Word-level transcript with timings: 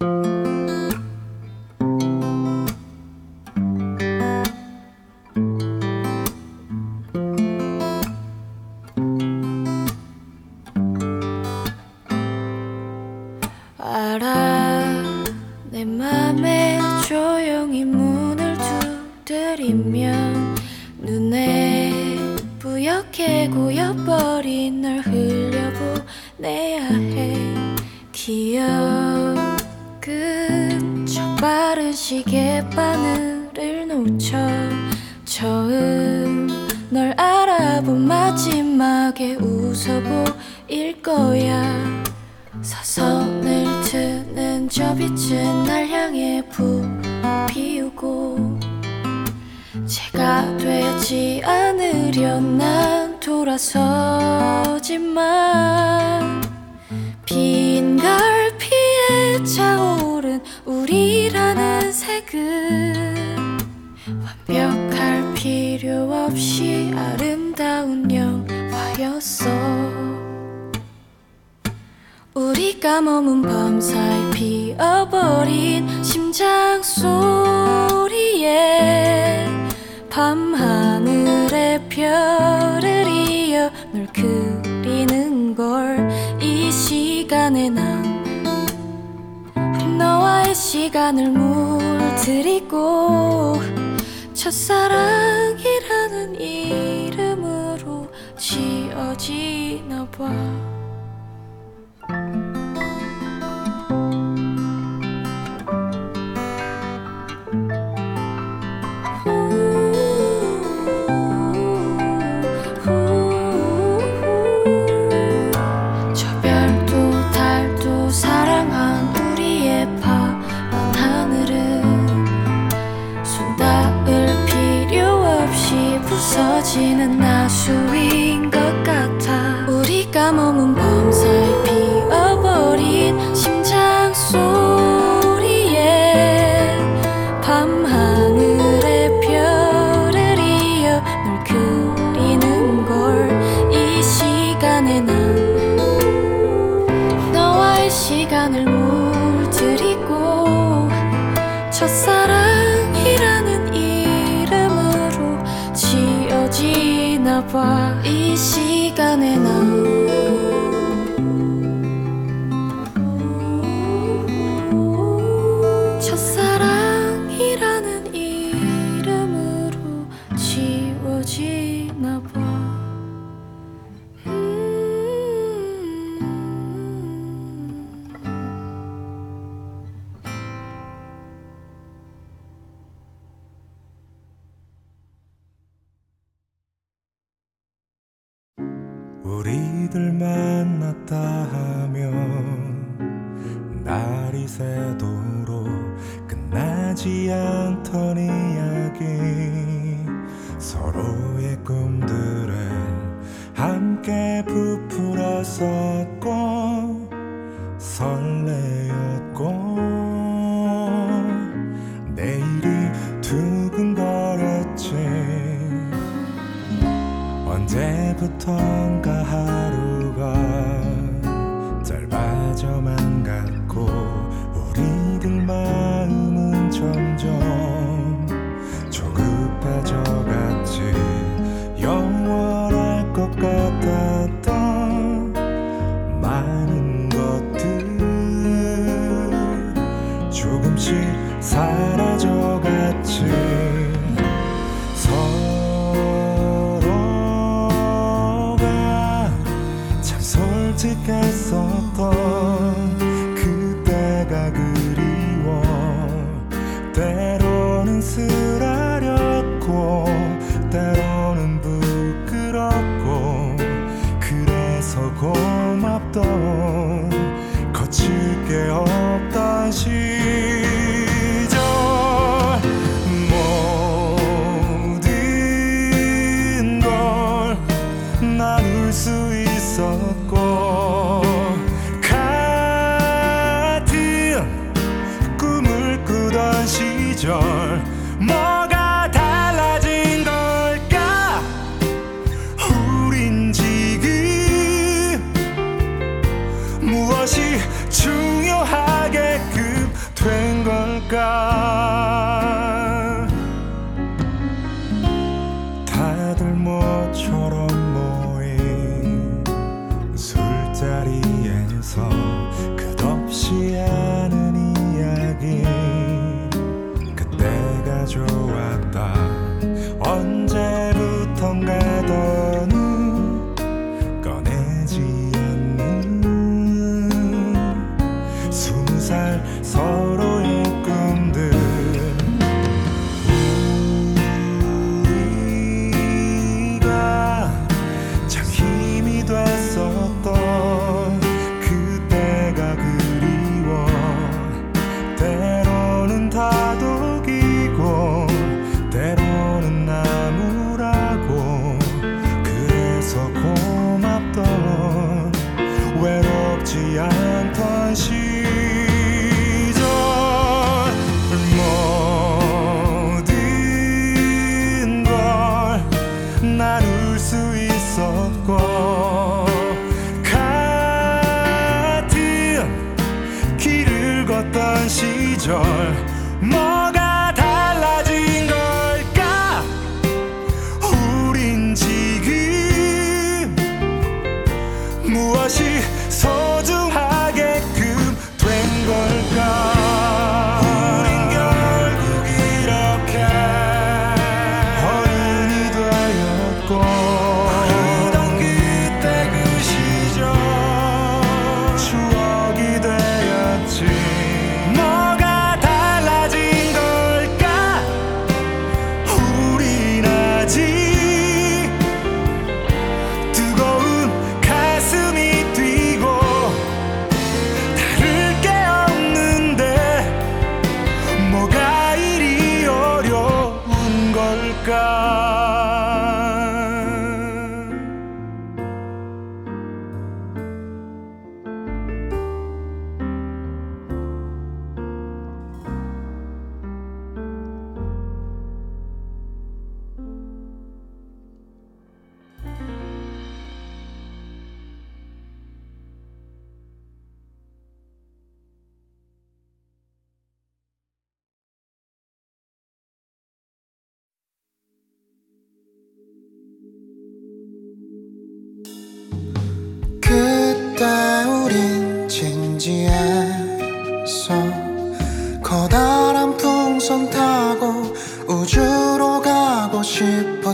알아 0.00 0.33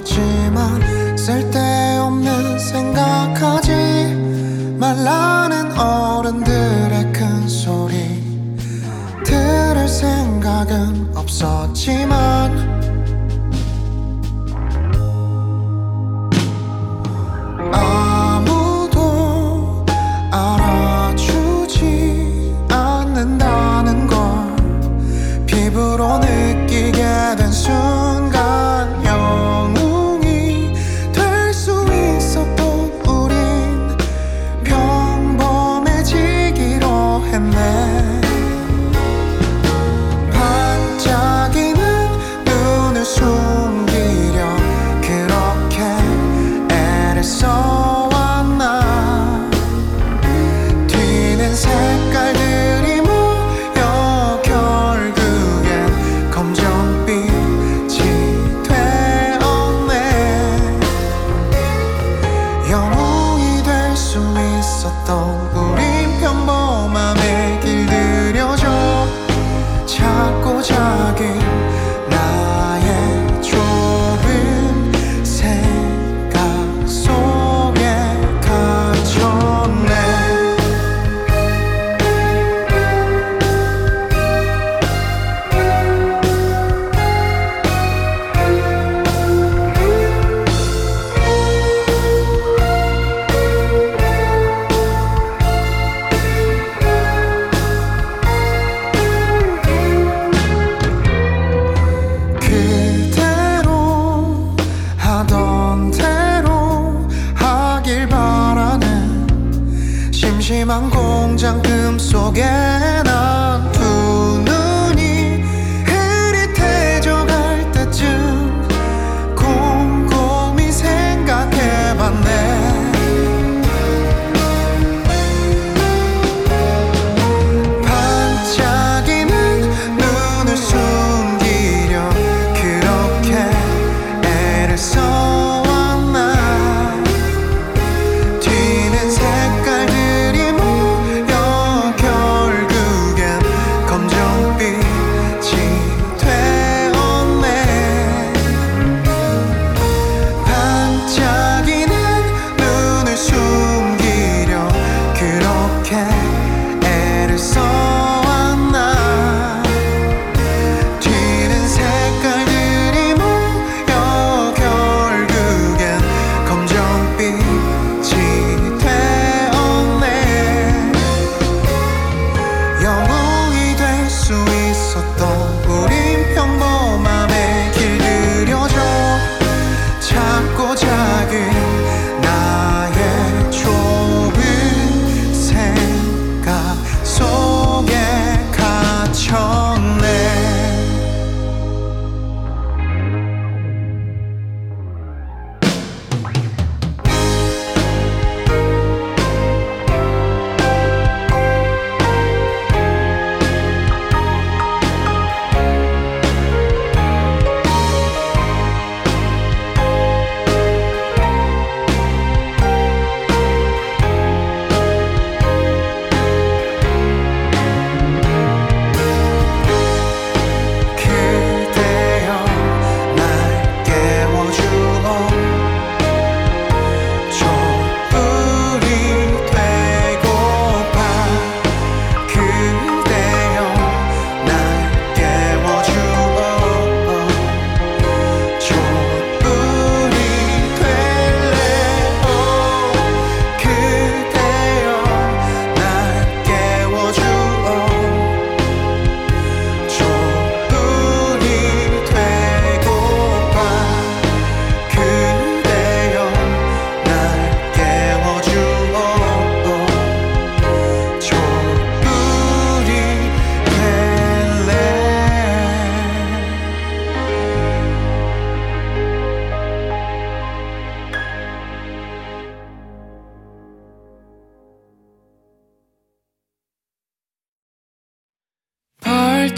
싶었지만 0.00 1.16
쓸데 1.16 1.59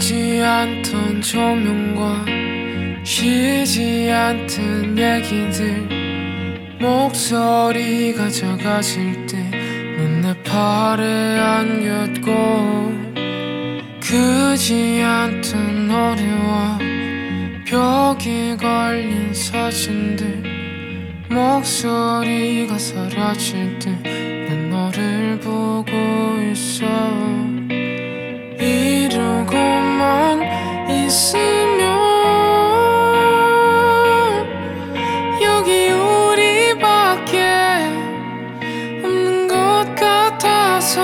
보이지 0.03 0.41
않던 0.41 1.21
조명과 1.21 2.25
쉬지 3.05 4.11
않던 4.11 4.97
얘기들 4.97 5.87
목소리가 6.81 8.29
작아질 8.29 9.25
때눈내 9.25 10.43
팔에 10.43 11.39
안겼고 11.39 12.91
그지 14.01 15.01
않던 15.01 15.87
노래와 15.87 16.79
벽에 17.65 18.57
걸린 18.57 19.33
사진들 19.33 20.43
목소리가 21.29 22.77
사라질 22.77 23.79
때 23.79 24.23
난 24.53 24.69
너를 24.69 25.39
보고 25.39 25.91
있어. 26.51 27.52
이러고만 28.63 30.41
있으면 30.89 31.83
여기 35.41 35.89
우리밖에 35.89 37.43
없는 39.03 39.47
것 39.47 39.95
같아서 39.95 41.01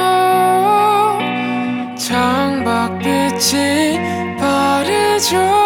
창밖 1.97 2.99
빛이 2.99 3.99
바래져 4.39 5.58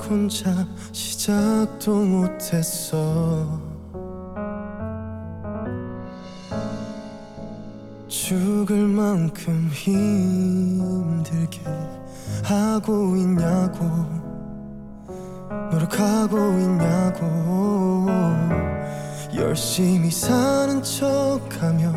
혼자 0.00 0.66
시작도 0.92 1.94
못했어. 1.94 3.60
죽을 8.08 8.86
만큼 8.86 9.70
힘들게 9.72 11.60
하고 12.44 13.16
있냐고 13.16 13.84
노력하고 15.70 16.36
있냐고. 16.58 18.06
열심히 19.34 20.10
사는 20.10 20.82
척하며 20.82 21.92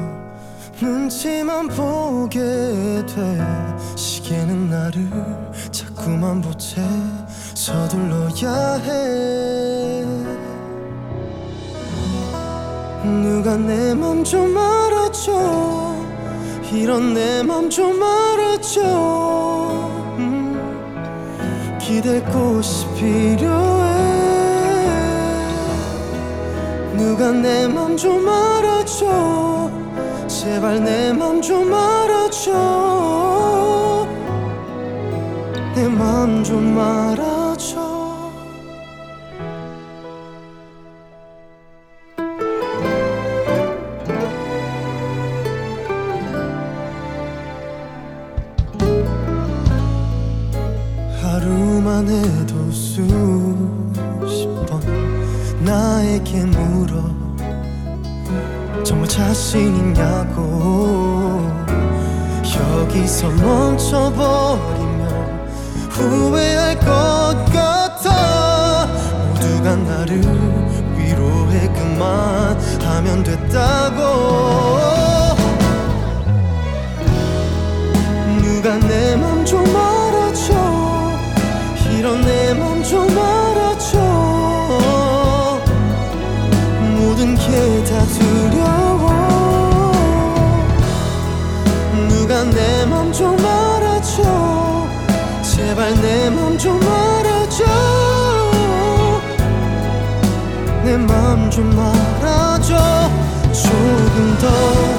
눈치만 0.81 1.67
보게 1.67 2.39
돼. 2.39 3.75
시계는 3.95 4.69
나를 4.69 5.09
자꾸만 5.71 6.41
보채 6.41 6.81
서둘러야 7.65 8.77
해. 8.85 10.03
누가 13.21 13.55
내 13.55 13.93
맘 13.93 14.23
좀 14.23 14.57
알아줘. 14.57 15.31
이런 16.73 17.13
내 17.13 17.43
맘 17.43 17.69
좀 17.69 18.01
알아줘. 18.01 18.81
음, 20.17 20.57
기댈 21.79 22.23
곳이 22.25 22.87
필요해. 22.95 23.91
누가 26.97 27.31
내 27.31 27.67
맘 27.67 27.95
좀 27.95 28.27
알아줘. 28.27 29.69
제발 30.27 30.83
내 30.83 31.13
맘 31.13 31.39
좀 31.43 31.71
알아줘 31.71 32.51
내맘좀 35.75 36.77
알아줘. 36.77 37.91
하루만 51.21 52.09
해도 52.09 52.71
수십 52.71 54.47
번 54.67 54.81
나에게 55.63 56.45
물어. 56.45 57.01
정말 58.83 59.07
자신 59.07 59.75
있냐고. 59.75 61.49
여기서 62.81 63.29
멈춰버리 63.29 64.80
됐다고. 73.31 74.01
누가 78.43 78.77
내 78.77 79.15
맘 79.15 79.45
좀 79.45 79.63
알아줘. 79.73 80.53
이런 81.97 82.21
내 82.21 82.53
맘 82.53 82.83
좀 82.83 83.07
알아줘. 83.17 83.99
모든 86.97 87.35
게 87.35 87.83
다 87.85 88.03
두려워. 88.15 89.91
누가 92.09 92.43
내 92.43 92.85
맘 92.85 93.13
좀 93.13 93.37
알아줘. 93.39 94.87
제발 95.41 95.93
내 96.01 96.29
맘 96.29 96.57
좀 96.57 96.79
알아줘. 96.81 97.63
내 100.83 100.97
맘 100.97 101.49
좀 101.49 101.71
알아줘 101.79 102.10
조 104.41 104.90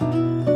나 0.00 0.53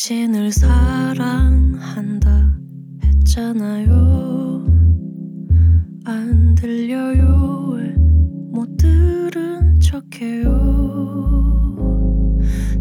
당신을 0.00 0.50
사랑한다 0.50 2.30
했잖아요. 3.04 4.64
안 6.06 6.54
들려요. 6.54 7.74
왜못 7.74 8.78
들은 8.78 9.78
척해요. 9.78 10.48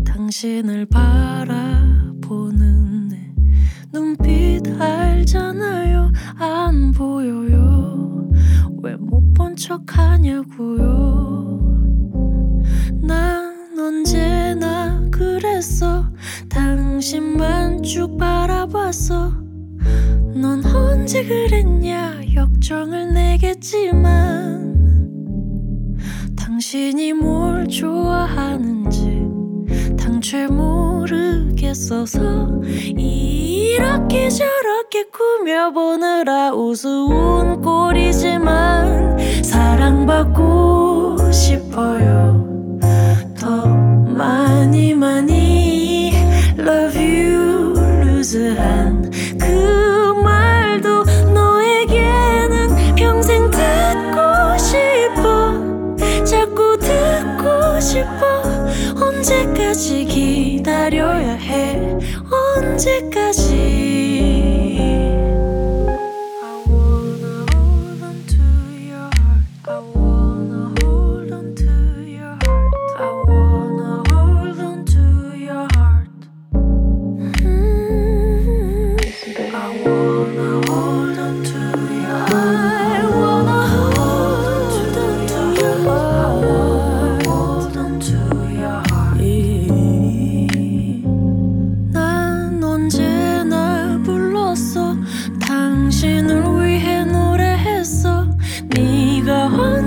당신을 0.06 0.86
바라보는 0.86 2.30
내 3.10 3.34
눈빛 3.92 4.62
알잖아요. 4.80 6.14
안 6.38 6.92
보여요. 6.94 8.30
왜 8.82 8.94
못 8.96 9.34
본 9.34 9.58
척하냐고요. 9.58 10.88
난 13.02 13.49
언제나 13.80 15.02
그랬어. 15.10 16.06
당신만 16.50 17.82
쭉 17.82 18.18
바라봤어. 18.18 19.32
넌 20.34 20.64
언제 20.66 21.24
그랬냐? 21.24 22.22
역정을 22.36 23.14
내겠지만 23.14 24.76
당신이 26.36 27.14
뭘 27.14 27.68
좋아하는지 27.68 29.28
당최 29.98 30.48
모르겠어서 30.48 32.20
이렇게 32.98 34.30
저렇게 34.30 35.06
꾸며보느라 35.06 36.54
우스운 36.54 37.62
꼴이지만 37.62 39.18
사랑받고 39.44 41.32
싶어요. 41.32 42.30
더 42.40 42.49
많이 44.20 44.94
많이 44.94 46.12
love 46.58 47.00
you 47.00 47.74
루즈한 48.04 49.10
그 49.40 50.14
말도 50.22 51.06
너에게는 51.34 52.96
평생 52.96 53.50
듣고 53.50 54.58
싶어. 54.58 55.54
자꾸 56.26 56.78
듣고 56.80 57.80
싶어. 57.80 58.68
언제까지 59.02 60.04
기다려야 60.04 61.36
해? 61.36 61.80
언제까지 62.58 63.89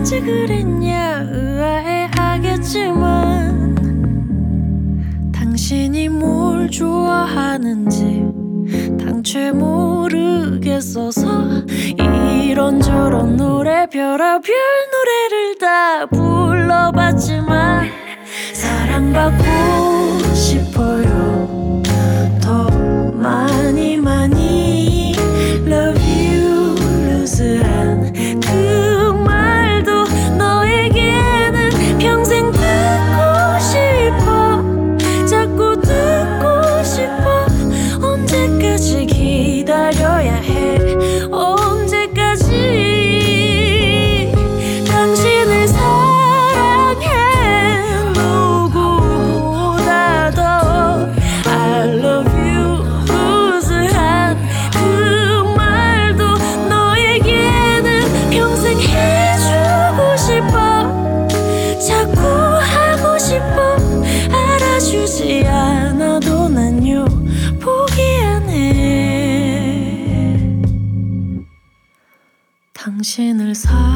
언제 0.02 0.20
그랬냐 0.20 1.28
의아해 1.30 2.08
하겠지만 2.16 3.76
당신이 5.32 6.08
뭘 6.08 6.68
좋아하는지 6.68 8.24
당최 8.98 9.52
모르겠어서 9.52 11.28
이런저런 11.96 13.36
노래 13.36 13.86
별아별 13.86 14.56
노래를 14.92 15.58
다 15.60 16.06
불러봤지만 16.06 17.88
사랑받고 18.54 19.44
싶어요. 20.34 21.51
is 73.52 73.64
high. 73.64 73.91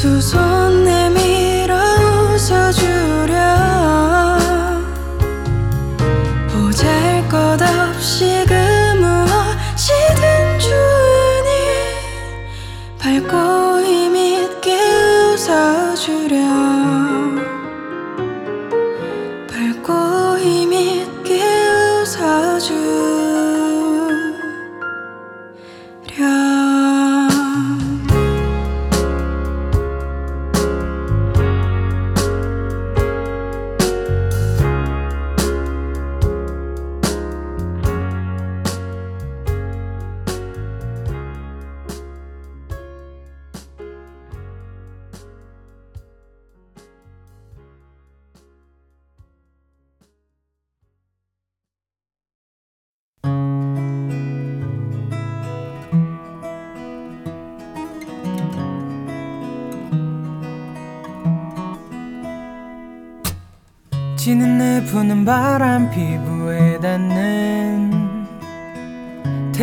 두손 0.00 0.99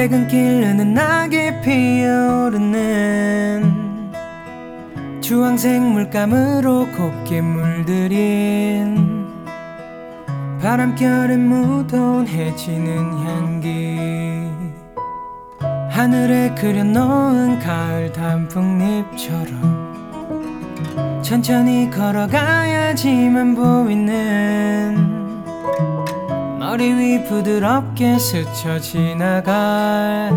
퇴근길 0.08 0.64
흐는 0.64 0.94
낙에 0.94 1.60
피어오르는 1.60 3.62
주황색 5.20 5.82
물감으로 5.82 6.88
곱게 6.94 7.42
물들인 7.42 9.28
바람결에 10.62 11.36
묻어온 11.36 12.26
해지는 12.26 13.20
향기 13.20 14.50
하늘에 15.90 16.56
그려놓은 16.56 17.60
가을 17.60 18.14
단풍잎처럼 18.14 19.88
천천히 21.22 21.90
걸어가야지만 21.90 23.56
보이는 23.56 25.07
머리 26.78 26.94
위 26.94 27.24
부드럽게 27.24 28.20
스쳐 28.20 28.78
지나갈. 28.78 30.32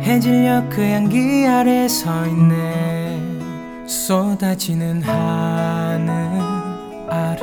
해질녘 0.00 0.70
그 0.70 0.80
향기 0.80 1.46
아래 1.46 1.86
서 1.86 2.26
있네. 2.26 3.20
쏟아지는 3.86 5.02
하늘 5.02 6.14
아래. 7.06 7.40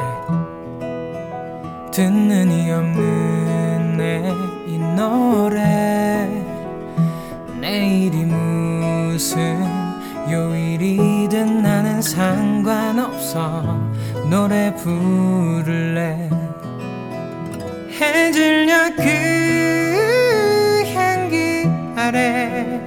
듣는 1.91 2.51
이 2.51 2.71
없는 2.71 3.97
내 3.97 4.33
이 4.67 4.79
노래. 4.79 6.27
내일이 7.61 8.25
무슨 8.25 9.63
요일이든 10.27 11.61
나는 11.61 12.01
상관없어. 12.01 13.79
노래 14.31 14.73
부를래 14.77 16.44
해질녘 17.99 18.95
그 18.97 19.03
향기 20.93 21.65
아래 21.95 22.81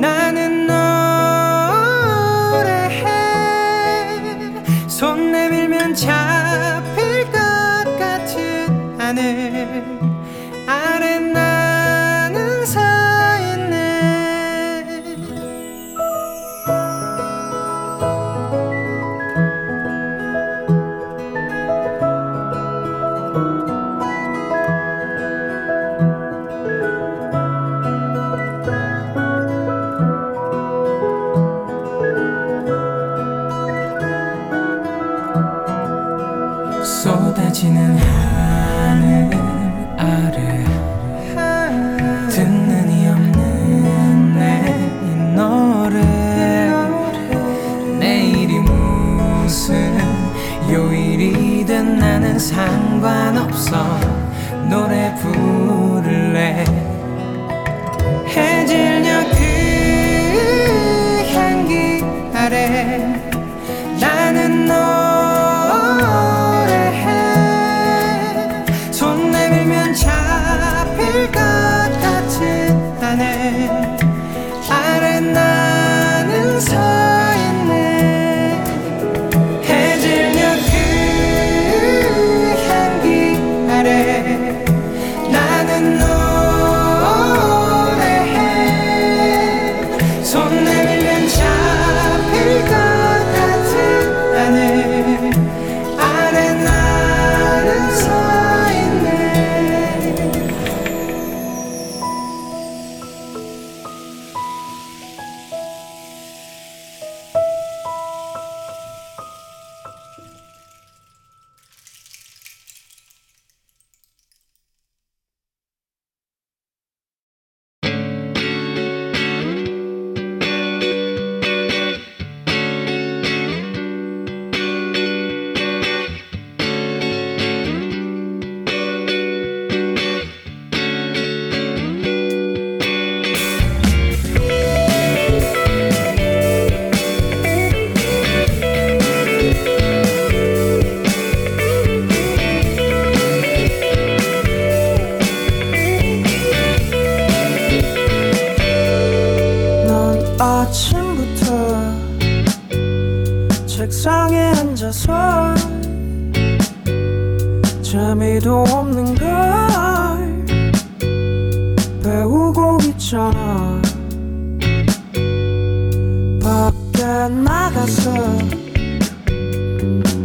나는 0.00 0.51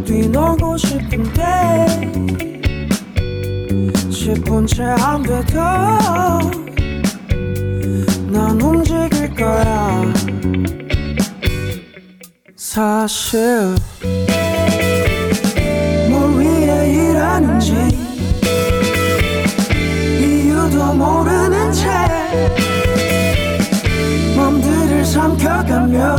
뛰놀고 0.04 0.76
싶은데 0.76 1.42
10분 4.10 4.66
채안 4.66 5.22
돼도 5.22 5.58
난 8.30 8.60
움직일 8.60 9.34
거야. 9.34 10.02
사실 12.56 13.74
뭘 16.10 16.40
위해 16.40 17.10
일하는지 17.10 17.72
이유도 20.20 20.92
모르는 20.94 21.72
채 21.72 21.88
맘들을 24.36 25.04
삼켜가며 25.04 26.16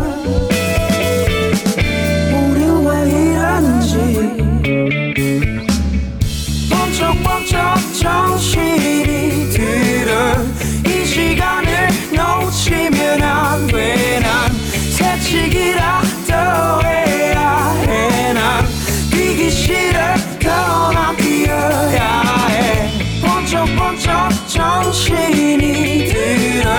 고민이들어 25.40 26.70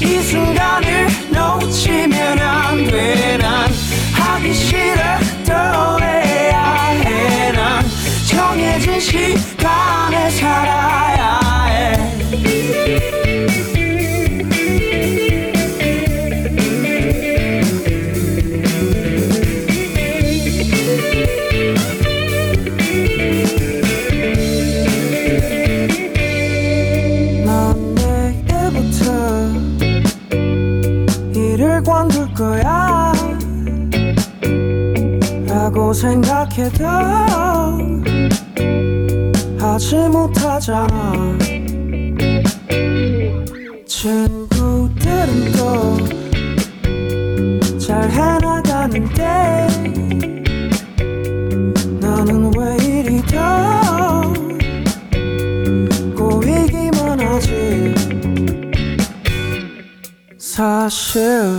이 0.00 0.20
순간을 0.22 1.06
놓치면 1.30 2.38
안돼난. 2.40 3.70
하기 4.12 4.52
싫어 4.52 5.02
또 5.46 6.02
해야 6.02 6.86
해난. 7.04 7.84
정해진 8.28 8.98
시간에 8.98 10.30
살아야 10.30 11.21
생각해도 36.12 36.86
하지 39.58 39.96
못하잖아 39.96 41.12
친구들은 43.86 45.52
또 45.56 46.12
잘 47.78 48.10
해나가는데 48.10 49.22
나는 52.00 52.50
왜 52.56 52.76
이리 52.76 53.22
더 53.26 54.32
꼬이기만 56.16 57.20
하지? 57.20 57.94
사실 60.38 61.58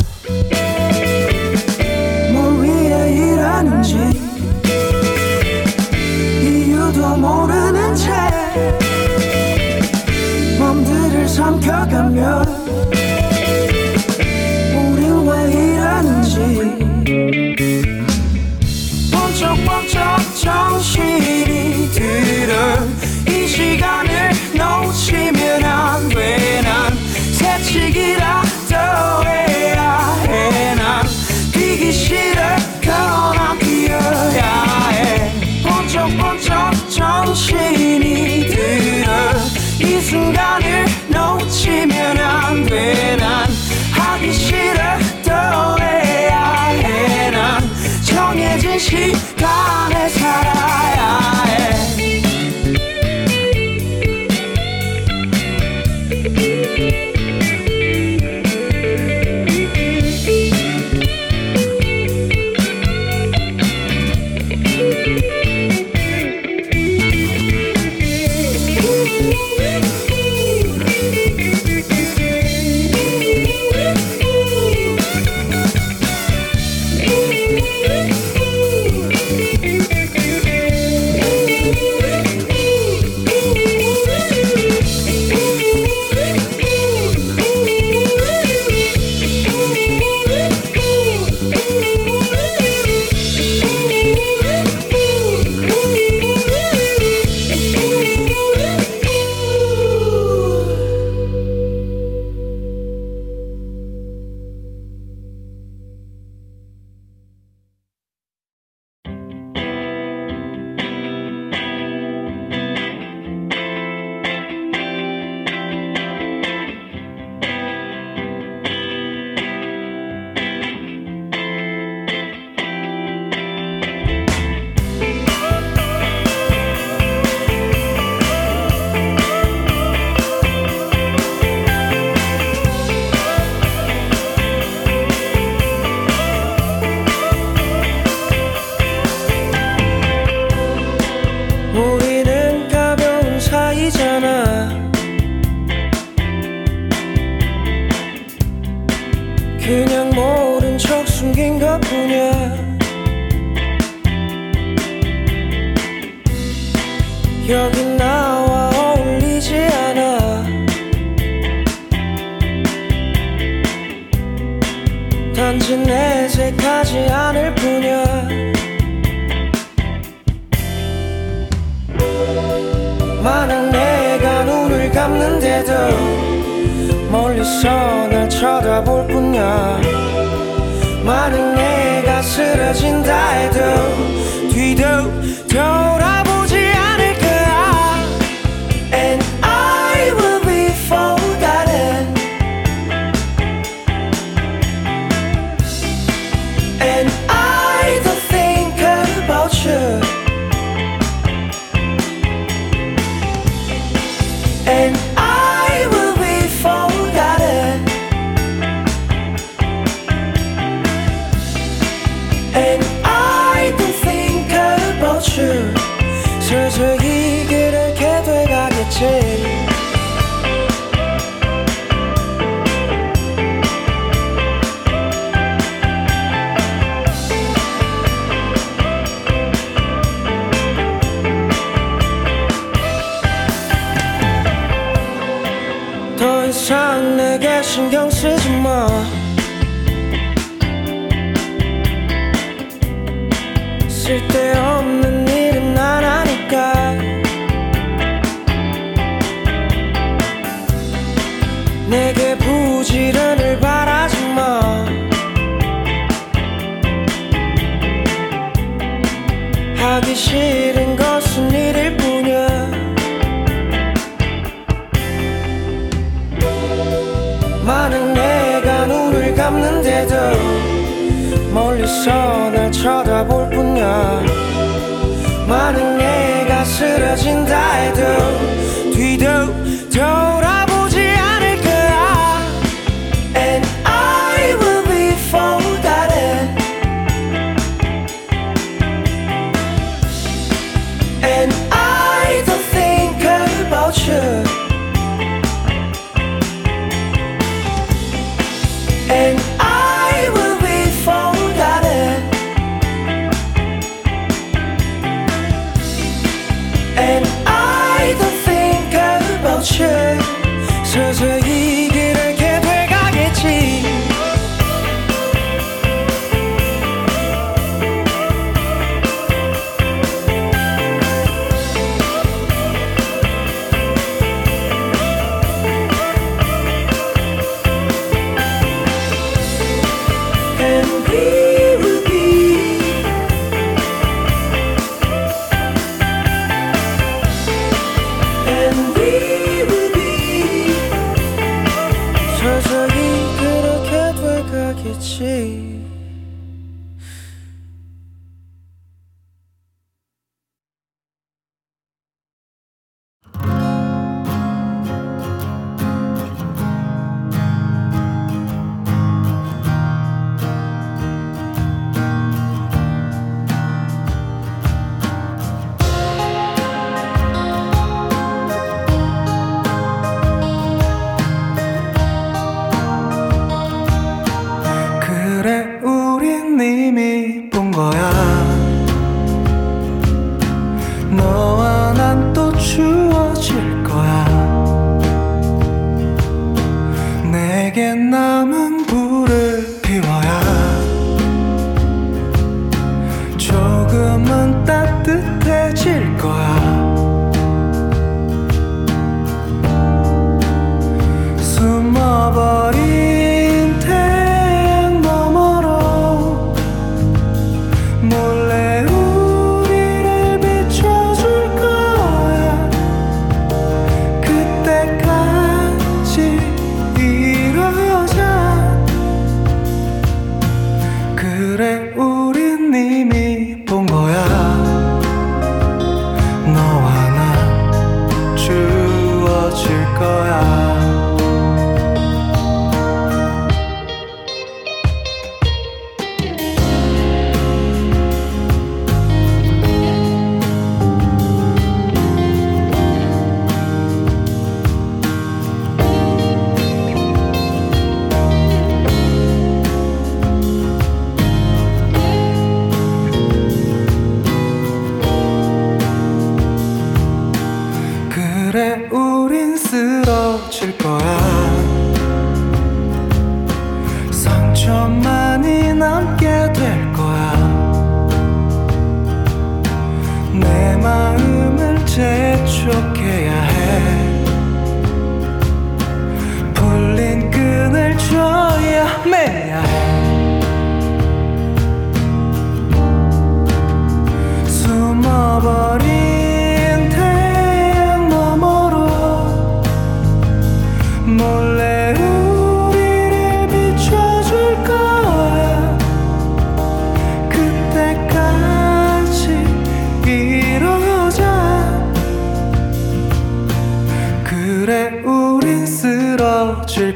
I 183.34 183.50
do. 183.50 183.73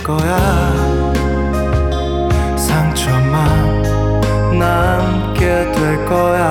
거야. 0.08 0.38
상처만 2.56 3.82
남게 4.58 5.72
될 5.74 6.06
거야. 6.06 6.47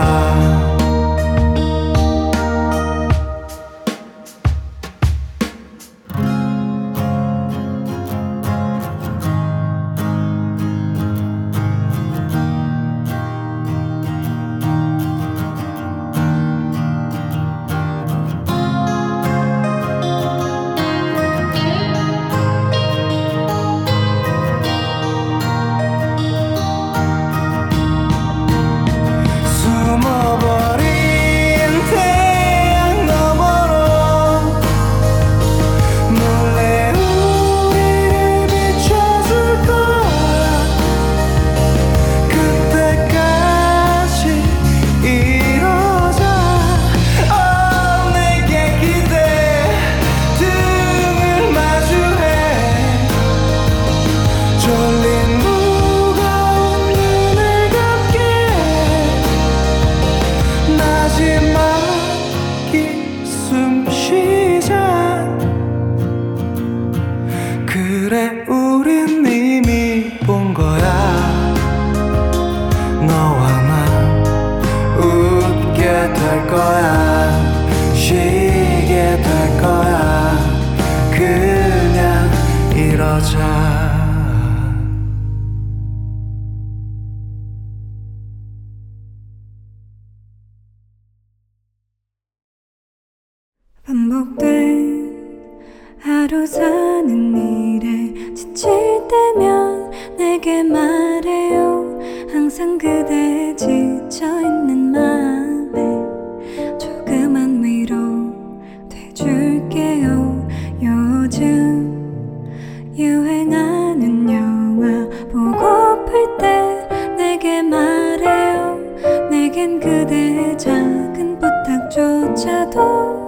조차도 121.96 123.25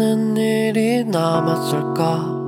많은 0.00 0.34
일이 0.34 1.04
남았을까? 1.04 2.40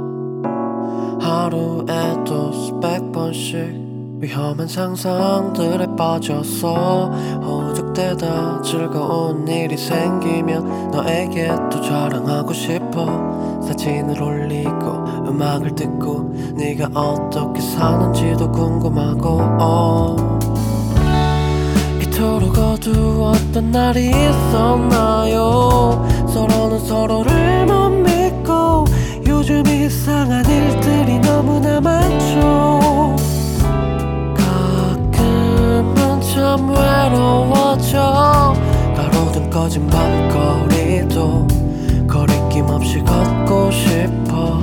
하루에도 1.21 2.51
수백 2.51 3.13
번씩 3.13 4.19
위험한 4.21 4.67
상상들에 4.67 5.89
빠졌어 5.95 7.11
오죽대다 7.45 8.63
즐거운 8.63 9.47
일이 9.47 9.77
생기면 9.77 10.93
너에게 10.93 11.55
또 11.71 11.83
자랑하고 11.83 12.55
싶어. 12.55 13.61
사진을 13.61 14.23
올리고 14.23 14.87
음악을 15.29 15.75
듣고 15.75 16.33
네가 16.57 16.89
어떻게 16.99 17.61
사는지도 17.61 18.51
궁금하고 18.51 19.29
어. 19.61 20.17
이토록 22.01 22.57
어두웠던 22.57 23.71
날이 23.71 24.09
있었나요? 24.09 26.03
서로 26.33 26.62
서로를 26.87 27.67
못 27.67 27.89
믿고 27.91 28.85
요즘 29.27 29.67
이상한 29.67 30.45
일들이 30.45 31.19
너무나 31.21 31.81
많죠. 31.81 33.17
가끔은 34.37 36.21
참 36.21 36.69
외로워져. 36.71 38.55
가로등 38.97 39.49
꺼진 39.51 39.87
밤거리도 39.87 41.47
거리낌 42.09 42.67
없이 42.69 42.99
걷고 43.01 43.71
싶어. 43.71 44.63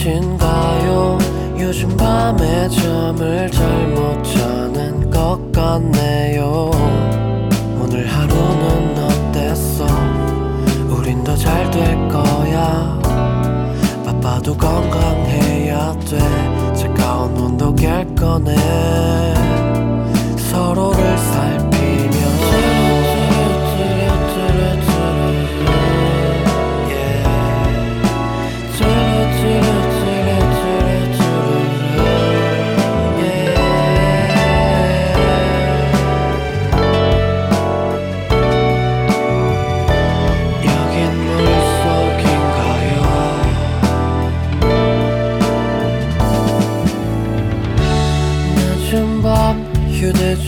안녕하신가요? 0.00 1.18
요즘 1.60 1.96
밤에 1.96 2.68
잠을 2.68 3.50
잘 3.50 3.88
못 3.88 4.22
자는 4.24 5.10
것 5.10 5.38
같네요. 5.52 6.70
될 11.74 12.08
거야. 12.08 13.00
바빠도 14.06 14.56
건강해야 14.56 15.92
돼. 16.08 16.18
차가운 16.74 17.36
온도 17.36 17.74
깰 17.74 18.16
거네. 18.16 18.54
서로를 20.36 21.18
살 21.18 21.63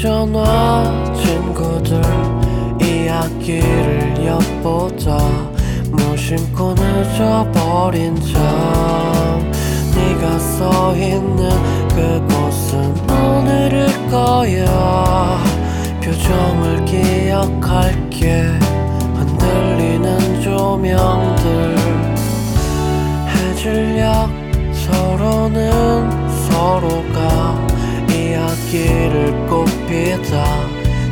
전화 0.06 0.84
친구들 1.16 2.00
이야기를 2.80 4.24
엿보다 4.24 5.18
무심코 5.90 6.74
늦어버린 6.74 8.14
점 8.14 9.52
네가 9.96 10.38
써있는 10.38 11.50
그곳은 11.88 12.94
오늘일 13.10 13.88
거야. 14.08 15.44
표정을 16.00 16.84
기억할게. 16.84 18.44
흔들리는 19.16 20.40
조명들. 20.40 21.76
해질녘 23.34 24.28
서로는 24.72 26.28
서로가 26.48 27.66
이야기를 28.56 29.46
꼽히다 29.46 30.44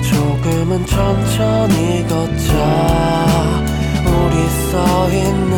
조금은 0.02 0.86
천천히 0.86 2.06
걷자. 2.06 3.64
우리 4.06 4.48
써있는 4.70 5.52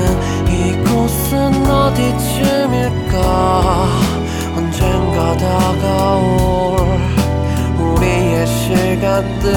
이곳은 0.49 1.71
어디쯤일까? 1.71 3.17
언젠가 4.57 5.37
다가올 5.37 6.99
우리의 7.79 8.47
시간들 8.47 9.53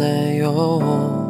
것같 0.00 1.29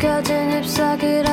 구겨진 0.00 0.50
잎사귀라 0.52 1.29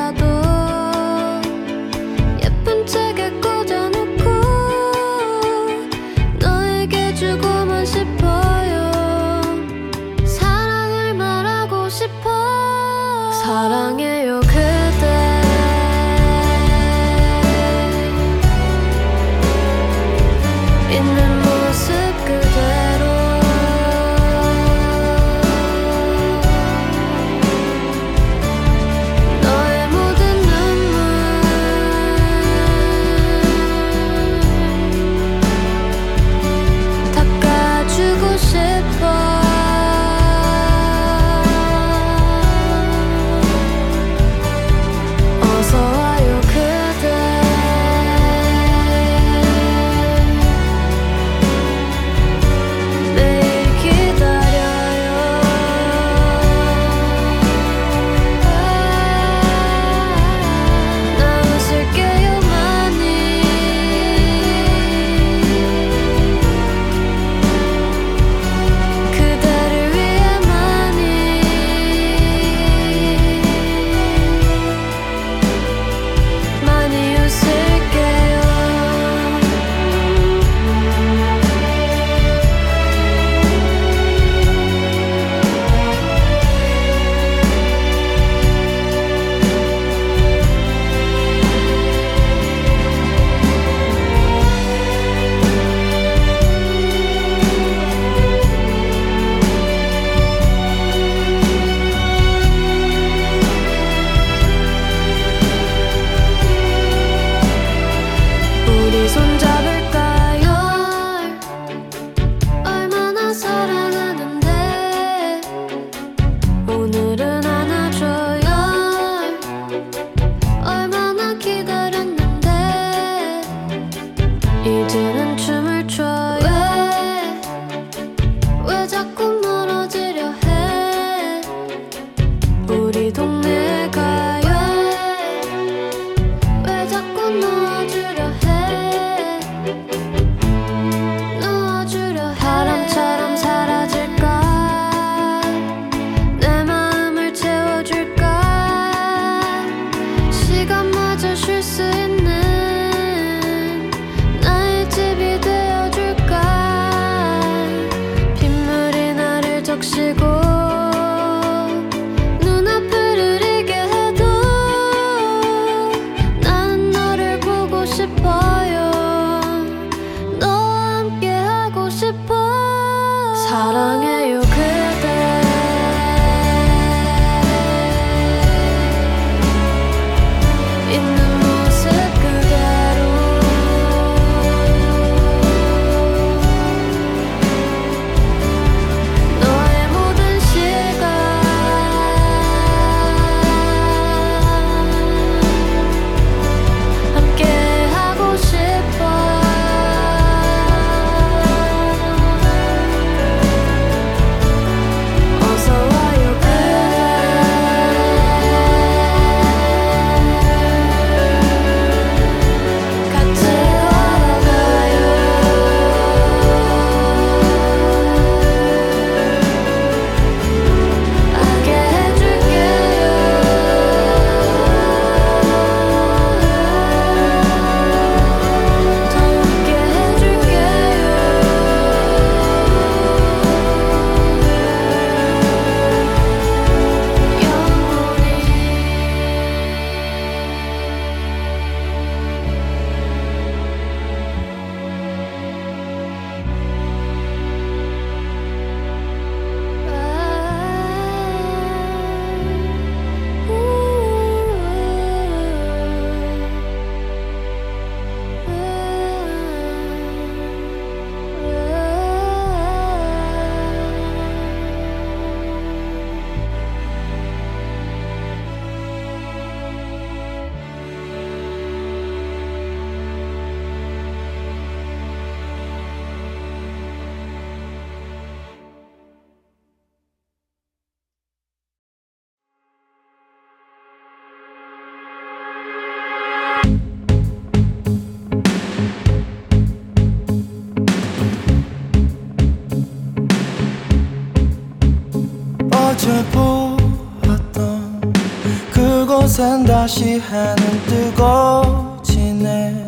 곳엔 299.18 299.66
다시 299.66 300.20
해는 300.20 300.86
뜨거워지네. 300.86 302.86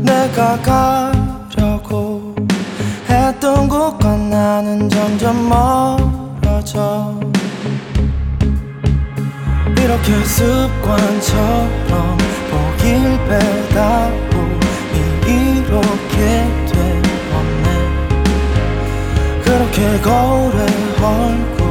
내가 0.00 0.56
가려고 0.62 2.32
했던 3.08 3.68
곳과 3.68 4.16
나는 4.16 4.88
점점 4.88 5.48
멀어져. 5.48 7.18
이렇게 9.76 10.24
습관처럼 10.26 12.18
보길 12.50 13.18
빼다고 13.26 14.38
이렇게 15.26 16.46
되었네. 16.70 17.66
그렇게 19.42 20.00
거울에 20.00 20.66
얼굴 21.02 21.61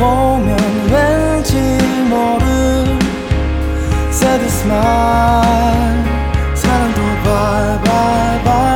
보면 0.00 0.56
왠지 0.90 1.56
모를 2.08 2.98
sad 4.08 4.42
smile 4.46 6.04
사랑도 6.54 7.00
bye 7.22 7.78
bye 7.84 8.44
bye 8.44 8.69